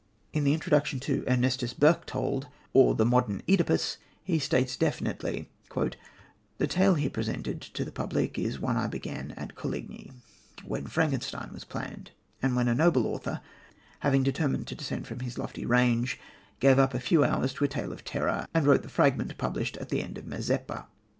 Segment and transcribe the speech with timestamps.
[0.33, 5.47] In the introduction to Ernestus Berchtold, or the Modern OEdipus, he states definitely:
[6.57, 10.11] "The tale here presented to the public is one I began at Coligny,
[10.65, 12.09] when Frankenstein was planned,
[12.41, 13.41] and when a noble author,
[13.99, 16.19] having determined to descend from his lofty range,
[16.59, 19.77] gave up a few hours to a tale of terror, and wrote the fragment published
[19.77, 20.87] at the end of Mazeppa."